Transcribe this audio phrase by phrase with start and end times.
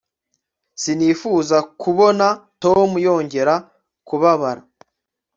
[0.81, 2.25] sinifuzaga kubona
[2.63, 3.53] tom yongera
[4.07, 4.61] kubabara